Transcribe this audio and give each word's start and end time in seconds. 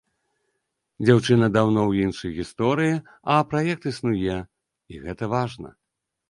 Дзяўчына 1.05 1.49
даўно 1.57 1.81
ў 1.89 2.07
іншай 2.07 2.31
гісторыі, 2.39 2.95
а 3.35 3.37
праект 3.53 3.83
існуе, 3.93 4.39
і 4.95 5.05
гэта 5.05 5.23
важна. 5.37 5.69